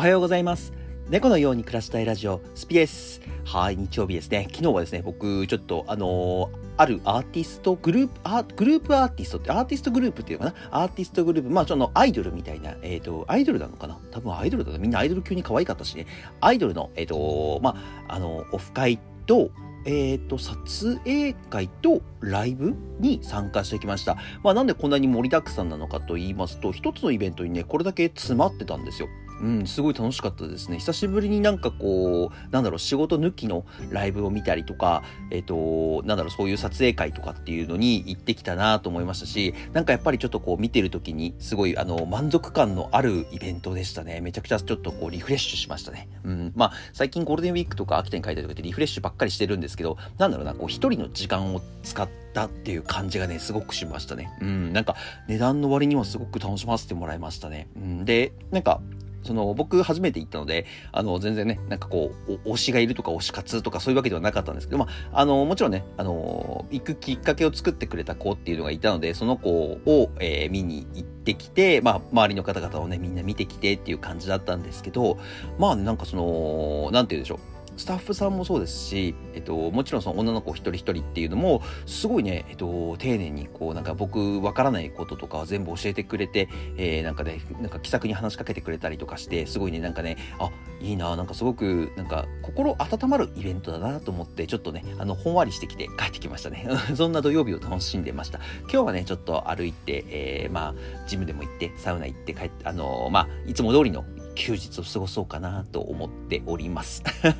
[0.00, 0.72] おはようございます。
[1.10, 3.20] 猫のように暮らしたいラジオ、スピです。
[3.44, 4.48] はい、日曜日ですね。
[4.50, 6.48] 昨日はですね、僕、ちょっと、あのー
[6.78, 10.84] あるアーティストグループ、アグループアーティストって、アーティストグループっていうのかな？
[10.84, 13.98] アーティストグループ、まあ、ちょっとアイドルみたいな、えっ、と、アイドルなのかな？
[14.10, 14.78] 多分アイドルだな。
[14.78, 16.06] みんなアイドル級に可愛かったしね。
[16.40, 17.76] アイドルの、えっ、と、ま
[18.08, 19.50] あ、あの、オフ会と、
[19.84, 24.16] えっ、と、撮影会とライブに参加してきました。
[24.42, 29.08] まあ、なんでこんなに盛りだくさんなのかと言いますと、一つのイベントにね、これだけ詰まってたんですよ。
[29.40, 30.78] うん、すごい楽しかったですね。
[30.78, 44.20] 久しぶりになんかこう、なんだろう、仕事抜きのライブを見たりとか、えっ、と、なんだろう、そういう撮影会とかっていうのに行ってきたなと思いましたし、なんかやっぱりちょっとこう見てる時に、すごいあの、満足感のあるイベントでしたね。
[44.20, 46.08] めちゃくちゃちょっとこうリフレッシュしましたね。
[46.24, 54.30] うん、まあ、最近ゴールデンウィークとか秋田に帰ったりとかってリフレッシュばっかりしてるんですけど、なんだろうな、こう一人の時間を使ったっていう感じがね、すごくしましたね。
[54.40, 54.96] うん、なんか
[55.28, 57.68] 値段の割にはすごく楽しませてもらいましたね。
[57.76, 58.80] うん、で、なんか、
[59.22, 75.18] その僕初めて行ったので、あの全然ね、なんかこう、推しがいるとか推し活とかそういうわけではなかったんですけど、まあ、あの、もちろんね、あの、行くきっかけを作ってくれた子っていうのがいたので、その子を、えー見に行ってきて、まあ、周りの方々をね、みんな見てきてっていう感じだったんですけど、
[75.58, 77.59] まあ、なんかその、なんて言うんでしょう。
[77.76, 96.66] スタッフさんもそうですし、えっと、もちろんその女の子一人一人っていうのも、すごいね、えっと、丁寧にこう、なんか僕わからないこととか全部教えてくれて、えー、なんかね、なんか気さくに話しかけてくれたりとかして、すごいね、なんかね、あ、いいな、なんかすごく、なんか心温まるイベントだなと思って、ちょっとね、あの、ほんわりしてきて帰ってきましたね。
[96.94, 98.40] そんな土曜日を楽しんでました。
[98.62, 107.02] 今日はね、ちょっと歩いて、えー、まあ、ジムでも行って、サウナ行って帰って、あのーまあ、いつも通りの休日を過ごそうかなと思っております。
[107.22, 107.32] だ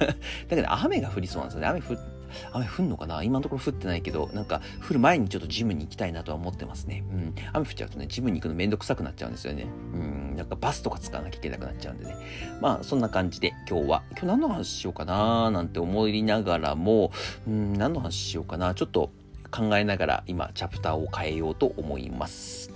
[0.49, 1.67] けど、雨が降りそうなんですよね。
[1.67, 1.97] 雨降
[2.53, 3.25] 雨降んのかな？
[3.25, 7.03] 今のところ降ってないけど、なんか降る前にちょっとジムに行きたいなとは思ってますね。
[7.11, 7.35] うん。
[7.53, 9.67] 雨降っちゃうとね、ジムに行くのめんどくさくなっちゃうんですよね。
[9.95, 10.37] うん。
[10.37, 12.15] なんかバスとか使わなきゃいけなくなっちゃうんでね。
[12.61, 15.51] まあ、そんな感じで今日は、今日何の話しようかな？
[15.51, 17.11] なんて思いながらも、
[17.49, 18.75] うん、何の話しようかな？
[18.75, 19.11] ちょっと
[19.51, 22.70] 考えながら今、チャプターを変えようと思います。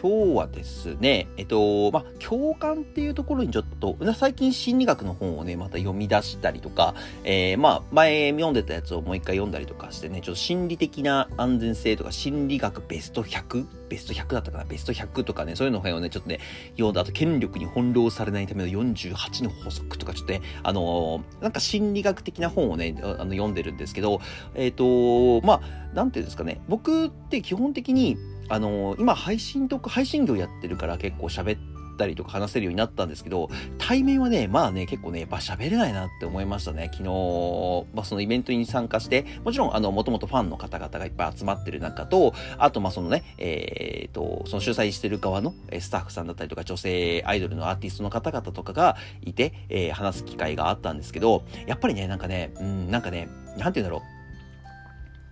[0.00, 6.94] 今日はですね、えっと、まあ、共感っていうところにちょっと、最近心理学の本をね、また読み出したりとか、
[7.24, 16.38] えー、まあ、前読んでたやつをもう一回読んだりとかしてね、ちょっと心理的な安全性とか、心理学ベスト100ベスト100だったかなベスト100とかね、そういうのをね、ちょっとね、
[16.72, 24.20] 読んだ後、権力に翻弄されないための48の法則とか、ちょっとね、あのーなんか心理学的な本をね、あの読んでるんですけど、
[24.54, 25.60] えっ、と、まあ、
[25.94, 28.16] なんていうんですかね、僕って基本的に、
[28.48, 31.60] あのー今配信とか、配信業やってるから結構喋っ
[31.98, 36.90] たりとか話せるようになったんですけど、対面はね、まあね、結構ね、やっぱ喋れないなって思いましたね。
[36.92, 54.17] 昨日、まあそのイベントに参加して、もちろんあの、もともとファンの方々がいっぱい集まってる中と、あとまあそのね、えっ、と、その主催してる側のスタッフさんだったりとか、女性アイドルのアーティストの方々とかがいて、えー話す機会があったんですけど、やっぱりね、なんかね、うん、なんかね、なんて言うんだろう。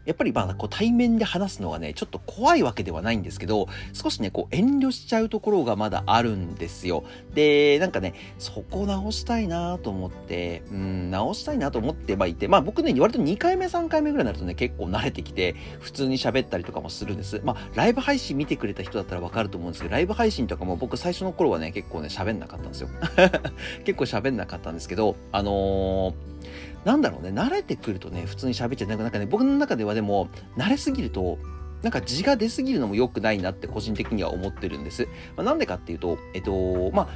[0.07, 7.05] やっぱりまあこう対面で話すのがね、ちょっと怖いわけではないんですけど、少しね、こう遠慮しちゃうところがまだあるんですよ。
[7.35, 17.41] で、なんかね、そこ直したいなと思って、うん、直したいなと思ってはいて、まあ僕ね、割と2回目、3回目ぐらいになるとね、結構慣れてきて、普通に喋ったりとかもするんです。
[17.45, 22.89] まあ、ライブ配信見てくれた人だったらわかると思うんですけど、ライブ配信とかも僕最初の頃はね、結構ね、喋んなかったんですよ。
[23.85, 26.36] 結構喋んなかったんですけど、あのー
[26.85, 28.89] なんだろうね、慣れてくるとね、普通に喋っちゃう。
[28.89, 31.39] なんかね、僕の中ではでも、慣れすぎると、
[31.83, 35.07] なんか字が出すぎるのも良くないなって個人的には思ってるんです。
[35.37, 37.09] まあ、なんでかっていうと、えっと、まあ、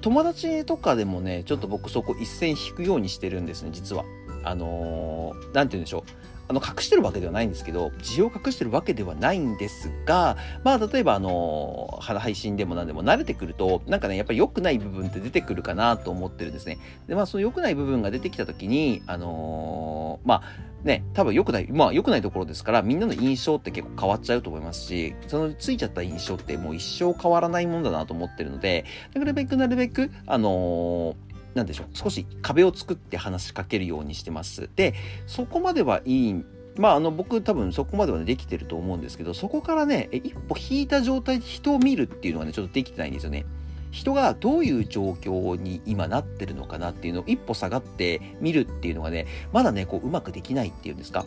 [0.00, 4.04] 友達とかでもね、ちょっと僕そこ一線引くようにしてるんですね、実は。
[4.44, 6.23] あのーなんて言うんでしょう。
[6.48, 16.78] あの、隠してるわけではないんですけど、字を隠してるわけではないんですが、まあ、例えばあの配信でも何でも慣れてくると、なんかね、やっぱり良くない部分って出てくるかなと思ってるんですね。
[17.06, 20.42] で、まあ、その良くない部分が出てきたときに、あのーまあ、
[20.84, 34.68] ね、多分良くない、まあ良くないところですから、みんなの印象って結構変わっちゃうと思いますし、そのついちゃった印象ってもう一生変わらないもんだなと思ってるので、なるべくなるべく、あのーなんでしょう、少し壁を作って話しかけるようにしてます。
[34.76, 34.94] で、
[35.26, 36.44] そこまではいい
[36.76, 43.46] まあ、あの、僕多分そこまではね、できてると思うんですけど、そこからね、一歩引いた状態で人を見るっていうのはね、ちょっとできてないんですよね。
[43.92, 51.26] 人がどういう状況に今なってるのかなっていうのを一歩下がって見るっていうのがね、まだね、こう、うまくできないっていうんですか。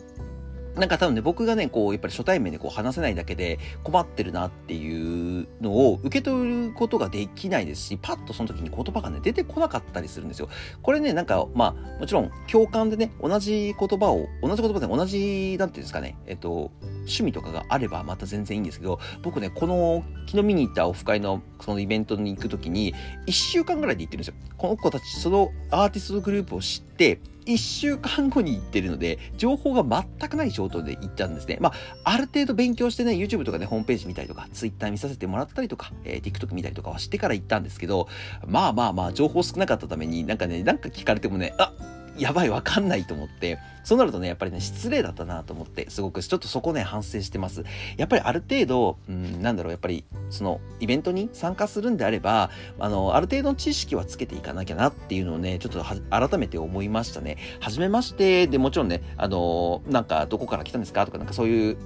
[0.78, 10.48] なんか多分ね、僕がね、こう、やっぱり初対面でこう話せないだけで困ってるなっていうのを受け取ることができないですし、パッとその時に言葉がね、出てこなかったりするんですよ。
[10.82, 16.70] これね、なんか、まあ、もちろん共感でね、同じ言葉を、同じ言葉で同じ、なんていうんですかね、えっと、
[17.00, 22.94] 趣味とかがあればまた全然いいんですけど、僕ね、この、昨日見に行ったオフ会のそのイベントに行く時に、
[23.26, 24.34] 1週間ぐらいで行ってるんですよ。
[24.56, 31.56] この子たち、そのアーティストグループを知って、1週間後に行ってるので、情報が全くない状態で行ったんですね。
[31.60, 31.72] まあ、
[32.04, 38.06] ある程度勉強してね、YouTube とかね、ホームページ見たりとか、Twitter 見させてもらったりとか、えー、TikTok 見たりとかはしてから行ったんですけど、
[38.46, 41.72] まあまあまあ、情報少なかったために、なんかね、なんか聞かれてもね、あ
[42.18, 47.64] やばい、わかんないと思って、そうなるとね、やっぱりね、失礼だったなと思って、すごく、ちょっとそこね、反省してます。
[47.96, 57.38] やっぱりある程度、うん、なんだろう、やっぱり、その、イベントに参加するんであれば、あの、ある程度の知識はつけていかなきゃなっていうのをね、ちょっと改めて思いましたね。
[57.60, 61.06] はじめまして、で、もちろんね、あの、なんか、どこから来たんですか？
[61.06, 61.76] とか、なんかそういう、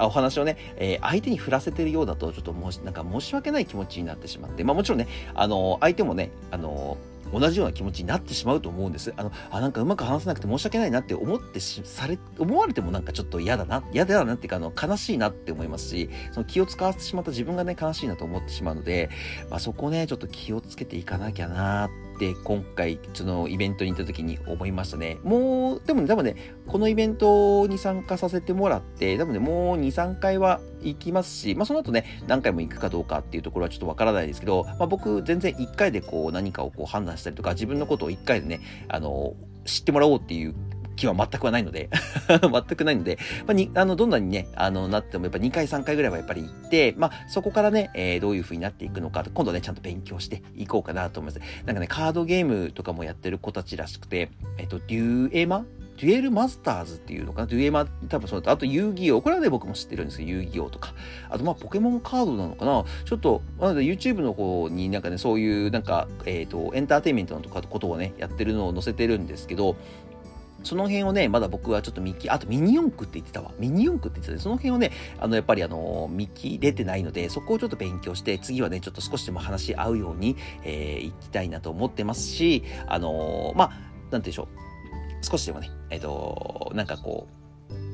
[0.00, 6.98] お話をね、えー、相手に振らせてるようだと、ちょっともし、なんか申し訳ない気持ちになってしまって、まあもちろんね、あの、相手もね、あの、
[7.32, 9.12] 同じような気持ちになってしまうと思うんです。
[9.16, 19.10] あの、あ、なんかうまく話せなくて申し訳ないなって思ってし、され、思われてもなんかちょっと嫌だな、嫌だなっていうか、あの、悲しいなって思いますし、その気を使わせてしまった自分がね、悲しいなと思ってしまうので、
[19.50, 22.07] まあそこね、ちょっと気をつけていかなきゃなって
[22.44, 25.18] 今回そのイベントに行った時に思いましたね。
[25.22, 26.36] もう、でもね、多分ね、
[26.66, 39.34] このイベントに参加させてもらって、多分ね、もう2、3回は行きますし、まあその後ね、何回も行くかどうかっていうところはちょっとわからないですけど、まあ僕全然1回でこう何かをこう判断したりとか、自分のことを1回でね、あの、
[39.64, 40.54] 知ってもらおうっていう
[40.98, 41.88] 気は全くはないので
[42.28, 51.64] 全くないので、まあ、に、あの、どんなにね、あの、なってもやっぱ2回3回ぐらいはやっぱり行って、まあ、そこからね、えー、どういう風になっていくのか、今度ね、ちゃんと勉強していこうかなと思います。
[51.64, 55.64] なんかね、カードゲームとかもやってる子たちらしくて、えっと、デュエマ？
[56.00, 57.46] デュエルマスターズっていうのかな？
[57.48, 59.20] デュエマ、多分そうだと、あと遊戯王。
[59.20, 60.94] これはね、僕も知ってるんですけど、遊戯王とか。
[61.28, 62.84] あと、まあ、ポケモンカードなのかな？
[63.04, 69.76] ちょっと、なので YouTube の方になんかね、そういう、なんか、えっ、ー、と、エンターテインメントのとかことをね、やってるのを載せてるんですけど、
[70.62, 73.52] その辺をね、まだ僕はちょっと見切、あとミニ四駆って言ってたわ。
[73.58, 74.38] ミニ四駆って言ってたね。
[74.38, 85.24] その辺をね、あの、やっぱりあの、見切れてないので、そこをちょっと勉強して、次はね、ちょっと少しでも話し合うように、えー、行きたいなと思ってますし、あのー、まあ、なんて言うんでしょう。
[85.24, 87.38] 少しでもね、えっ、ー、と、なんかこう、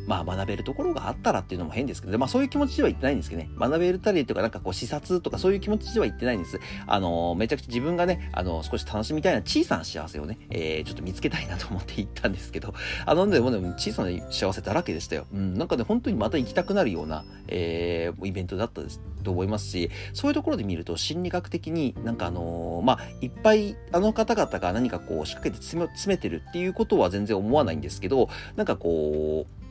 [0.07, 3.51] まあ学べるところがあったらっていうのも変ですけど、まあそういう気持ちでは言ってないんですけどね。
[3.59, 6.61] 学べるたりとかなんかこう視察とかそういう気持ちでは言ってないんです。
[6.87, 12.75] あの、めちゃくちゃ自分がね、あの、少し楽しみたいな小さな幸せをね、えー、ちょっと見つけたいなと思って行ったんですけど、
[13.07, 15.27] あの、でもね、小さな幸せだらけでしたよ。
[15.33, 29.64] うん、なんかね、本当にまた行きたくなるような、えー、イベントだったですと思いますし、そういうところで見ると心理学的になんかあのー、まあ、いっぱいあの方々が何かこう仕掛けて詰めてるっていうことは全然思わないんですけど、なんかこう、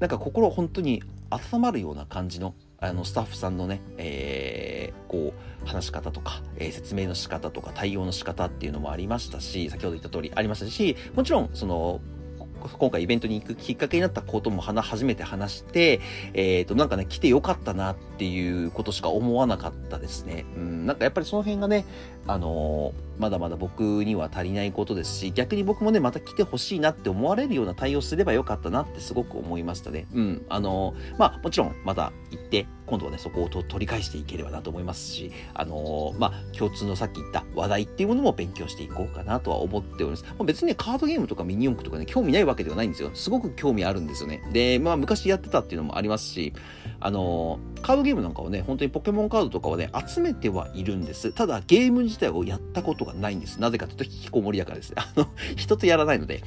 [0.00, 12.00] なんか心本当に温まるような感じのあのスタッフさんのね、えー、こう話し方とか、えー、説明の仕方とか対応の仕方っていうのもありましたし先ほど言った通りありましたしもちろんその
[12.68, 16.00] 今回イベントに行くきっかけになったことも初めて話して、
[16.34, 20.44] えっ、ー、と、なんかね、来てよかったなっていうことしか思わなかったですね。
[20.56, 21.84] うん、なんかやっぱりその辺がね、
[22.26, 30.06] あのーまだまだ僕には足りないことですし、逆に僕もね、また来てほしいなって思われるような対応すればよかったなってすごく思いましたね。
[30.14, 30.46] うん。
[30.48, 40.24] あのー、まあ、もちろん、また行って、今度はね、そこを取り返していければなと思いますし、あのー、まあ、共通のさっき言った話題っていうものも勉強していこうかなとは思っております。
[40.24, 43.10] まあ、別にね、カードゲームとかミニ四駆とかね、興味ないわけではないんですよ。
[43.12, 44.42] すごく興味あるんですよね。
[44.50, 46.54] で、まあ、昔やってたっていうのもありますし、
[47.00, 51.32] あのー、カードゲームなんかをね、本当にポケモンカードとかをね、集めてはいるんです。
[51.32, 53.60] ただ、ゲーム自体をやったことがないんです。
[53.60, 54.92] なぜかというと、引きこもりやからです。
[54.96, 56.42] あの、一つやらないので。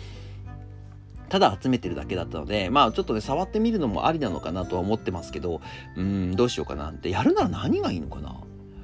[1.30, 5.62] ただ集めてるだけだったので、まあちょっとね、触ってみるのもありなのかなとは思ってますけど、
[5.98, 7.10] うん、どうしようかなって。
[7.10, 8.36] やるなら何がいいのかな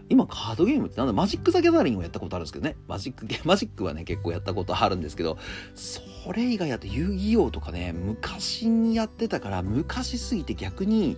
[0.10, 2.76] 今カードゲームってなんだマジック・ザ・ギャザリングをやったことあるんですけどね。
[2.88, 5.38] マジック、 マジックはね、結構やったことあるんですけど、
[5.76, 6.02] そ
[6.34, 11.18] れ以外だと遊戯王とかね、昔にやってたから、昔すぎて逆に、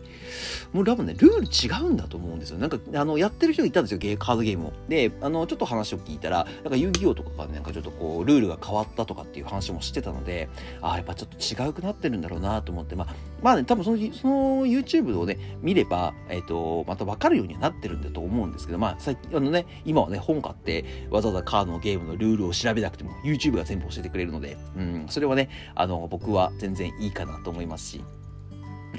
[0.73, 2.57] もう多分ね、ルール違うんだと思うんですよ。
[2.57, 4.73] なんか、あの、やってる人がいたんですよ、ゲーカードゲームを。
[4.89, 10.49] で、あの、ちょっと話を聞いたら、なんか遊戯王とかがね、なんかちょっとこう、ルールが変わったとかっていう話もしてたので、
[10.81, 28.03] ああ、やっぱちょっと違うくなってるんだろうなと思って、まあ、まあね、多分その、その YouTube をね、見れば、えっ、ー、と、また分かるようにはなってるんだと思うんですけど、まあ、最近、あのね、今はね、本買って、わざわざカードのゲームのルールを調べなくても、YouTube が全部教えてくれるので、うん、それはね、あの、僕は全然いいかなと思いますし、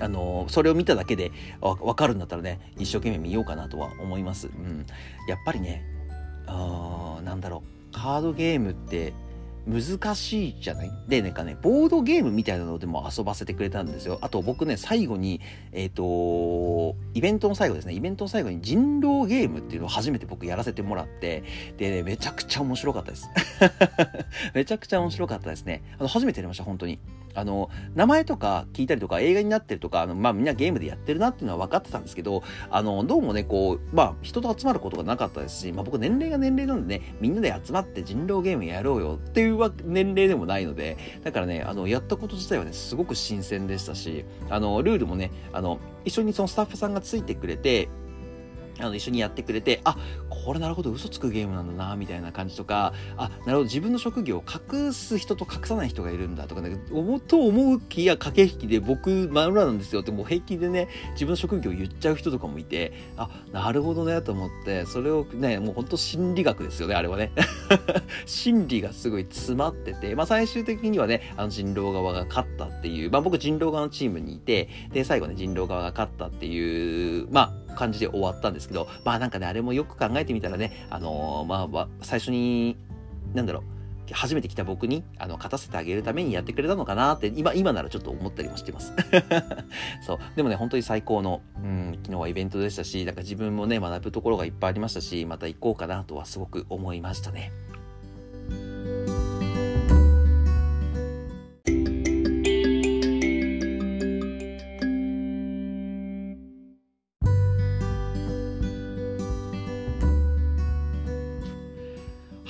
[0.01, 4.49] あのそれを見ただけでわかるんだったらね、一生懸命見ようかなとは思います。
[4.49, 4.87] うん。
[5.29, 5.85] やっぱりね、
[6.47, 9.13] あなんだろう、カードゲームって、
[9.67, 10.91] 難しいじゃない？
[11.09, 14.19] で、なんかね、ボードゲームみたいなのでも遊ばせてくれたんですよ。
[14.21, 15.41] あと僕ね、最後に、
[15.73, 21.45] えっ、ー、と、イベントの最後ですね、イベントの最後に人狼ゲームっていうのを初めて僕やらせてもらって、
[21.77, 23.29] で、ね、めちゃくちゃ面白かったです。
[24.55, 25.83] めちゃくちゃ面白かったですね。
[25.99, 26.99] あの、初めてやりました、本当に。
[27.35, 47.89] あの、名前とか聞いたりとか映画になってるとか、あの、まあみんなゲームでやってるなっていうのは分かってたんですけど、あの、どうもね、こう、まあ人と集まることがなかったですし、まあ僕年齢が年齢なんでね、みんなで集まって人狼ゲームやろうよっていう年齢でもないので、だからね、あの、やったこと自体はね、すごく新鮮でしたし、あの、ルールもね、あの、一緒にそのスタッフさんがついてくれて、
[48.79, 49.97] あの、一緒にやってくれて、あ、
[50.29, 67.33] これなるほど嘘つくゲームなんだな、みたいな感じとか、あ、なるほど自分の職業を隠す人と隠さない人がいるんだとかね、思と思う気や駆け引きで僕、真裏なんですよってもう平気でね、自分の職業を言っちゃう人とかもいて、あ、なるほどね、と思って、それをね、もうほんと心理学ですよね、あれはね。
[68.27, 82.77] 心理がすごい詰まってて、まあ最終的にはね、あの人狼側が勝ったっていう、まあ僕人狼側のチームにいて、で、最後ね、人狼側が勝ったっていう、まあ感じで終わったんですけど、まあなんかね、あれもよく考えてみたらね、あのー、まあ、最初に、
[83.35, 83.63] なんだろう、
[84.13, 88.93] 初めて来た僕に、あの、勝たせてあげるためにやってくれたのかなって、今、今ならちょっと思ったりもしてます。
[90.07, 90.19] そう。
[90.37, 97.53] でもね、本当に最高の、うん、昨日はイベントでしたし、なんか自分もね、学ぶところがいっぱいありましたし、また行こうかなとはすごく思いましたね。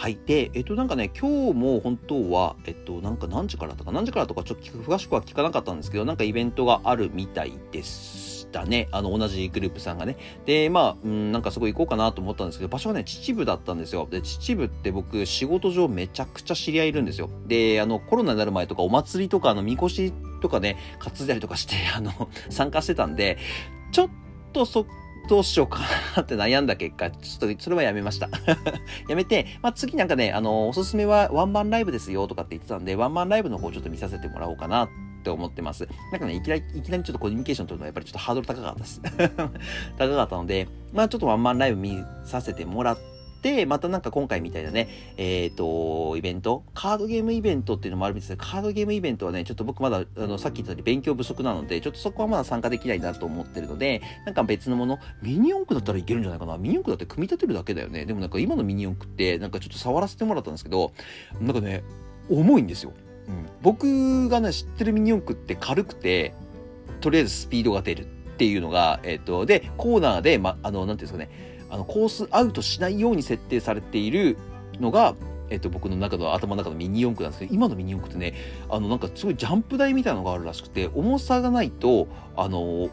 [0.03, 0.19] はい。
[0.27, 8.89] で、えっと、なんかね、今日も本当は、えっと、なんか何時からとか、何時からとか、ちょっと詳しくは聞かなかったんですけど、なんかイベントがあるみたいでしたね。
[8.91, 10.17] あの、同じグループさんがね。
[10.45, 14.09] で、まあ、うん、なんかすごい行こうかなと思ったんですけど、場所がね、秩父だったんですよ。
[14.11, 17.31] で、秩父って僕、仕事上めちゃくちゃ知り合いいるんですよ。
[17.47, 22.11] で、あの、コロナになる前とか、お祭りとか、あの、みこしとかね、担いだりとかして、あの、
[22.51, 23.39] 参加してたんで、
[23.93, 24.09] ちょっ
[24.53, 24.87] とそっ
[25.29, 25.81] どうしようか
[26.17, 28.29] なって悩んだ結果、ちょっとそれはやめました。
[29.09, 34.89] やめて、まあ、次なんかね、あの、おすすめはワンマンライブですよとかって言ってたんで、ワンマンライブの方ちょっと見させてもらおうかなっ
[35.23, 35.89] て思ってます。
[36.11, 39.01] なんかね、いきなり、いきなりちょっとコミュニケーション取るのはやっぱりちょっとハードル高かったです。
[39.97, 43.12] 高かったので、まあちょっとワンマンライブ見させてもらって、
[43.67, 56.57] またなんか今回みたいなね、えっ、ー、と、イベント、カードゲームイベントっていうのもあるんですけど、カードゲームイベントはね、ちょっと僕まだ、あの、さっき言ったように勉強不足なので、ちょっとそこはまだ参加できないなと思ってるので、なんか別のもの、ミニ四駆だったらいけるんじゃないかな。
[56.59, 58.05] ミニ四駆だって組み立てるだけだよね。
[58.05, 60.93] でもなんか今のミニ四駆って、なんかちょっと触らせてもらったんですけど、
[61.41, 61.83] なんかね、
[62.31, 62.93] 重いんですよ。
[63.29, 66.35] うん、僕がね、知ってるミニ四駆って軽くて、
[67.01, 68.07] とりあえずスピードが出るっ
[68.37, 74.37] ていうのが、えっ、ー、と、で、コーナーで、ま、あの、なんていうんですかね、あの、コースアウトしないように設定されている
[74.79, 75.15] のが、
[75.49, 78.37] えっと、僕の中の頭の中のミニ四駆なんですけど、今のミニ四駆ってね、
[78.71, 82.91] あの、なんかすごいジャンプ台みたいなのがあるらしくて、重さがないと、あの、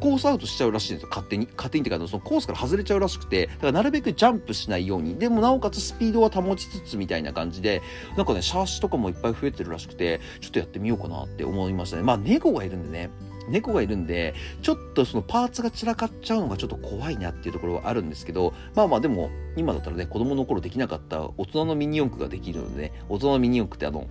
[0.00, 1.46] コースアウトしちゃうらしいんですよ、勝手に。
[1.54, 7.82] 勝手にっていうか、そのコースから外れちゃうらしくて、だからなるべくジャンプしないように、でもなおかつスピードは保ちつつみたいな感じで、
[8.16, 12.02] なんかね、シャーシとかもいっぱい増えてるらしくて、ちょっとやってみようかなって思いましたね。
[12.02, 13.10] まあ、猫がいるんでね、
[13.48, 24.06] 猫がいるんで、ちょっとそのパーツが散らかっちゃうのがちょっと怖いなっていうところはあるんですけど、まあまあでも、今だったらね、子供の頃できなかった大人のミニ四駆ができるので、ね、大人のミニ四駆ってあの、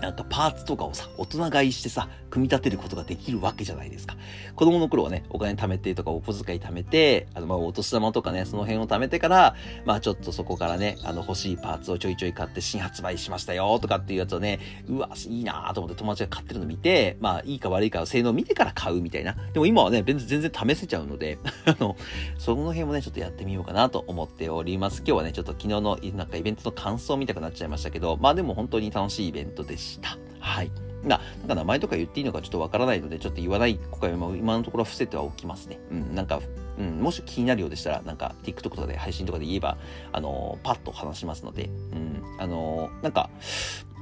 [0.00, 4.16] なんかパーツとかをさ、大人買いしてさ、組み立てることができるわけじゃないですか。
[4.54, 19.34] 子供の頃はね、お金貯めてとかお小遣い貯めて、あの、まあ、お年玉とかね、その辺を貯めてから、まあ、ちょっとそこからね、あの、欲しいパーツをちょいちょい買って新発売しましたよとかっていうやつをね、うわ、いいなと思って友達が買ってるの見て、まあ、いいか悪いか性能見てから買うみたいな。
[19.52, 21.96] でも今はね、全然全然試せちゃうので、 あの、
[22.38, 24.98] その辺もね、ちょっとやってみようかなと思っております。
[24.98, 30.18] 今日はね、ちょっと昨日のなんかイベントの感想を見たくなっちゃいましたけど、まあでも本当に楽しいイベントでした。
[30.40, 30.70] はい。
[31.02, 35.78] な、なんか名前とか言っていいのかちょっとわからないので、ちょっと言わない、今回は今のところ伏せてはおきますね。
[35.90, 36.40] うん、なんか、
[36.78, 39.78] うん、もし気になるようでしたら、なんか TikTok とかで配信とかで言えば、
[40.12, 43.30] あのー、パッと話しますので、うん、あのー、なんか、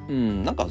[0.09, 0.67] うん、なんか、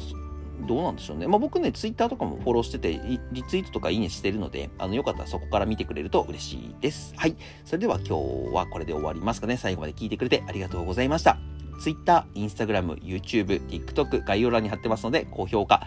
[0.66, 1.26] どうなんでしょうね。
[1.26, 3.00] まあ、僕ね、ツイッターとかもフォローしてて、
[3.32, 7.12] リツイートとかいいねしてるので、あの、よかったらそこから見てくれると嬉しいです。
[7.16, 7.36] はい。
[7.64, 9.56] それでは今日はこれで終わりますかね。
[9.56, 11.53] 最後まで聞いてくれてありがとうございました。
[11.80, 15.86] Twitter、Instagram、YouTube、TikTok 概要欄に貼ってますので、高評価、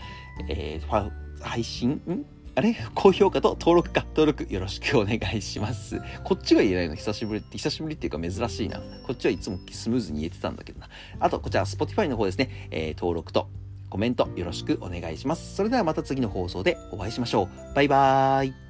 [0.50, 2.26] えー、配信、ん？
[2.56, 2.76] あれ？
[2.96, 6.02] 高評価と登録か、登録よろしくお願いします。
[6.24, 6.96] こっちが言えないの？
[6.96, 8.80] 久しぶりって、久しぶりっていうか珍しいな。
[9.06, 10.90] こっちはいつもスムーズに言えてたんだけどな。
[11.20, 13.48] あと、こちら Spotify の方ですね、えー、登録と
[13.90, 15.56] コメントよろしくお願いします。
[15.56, 17.76] それではまた次の放送でお会いしましょう。
[17.76, 18.67] バイバーイ。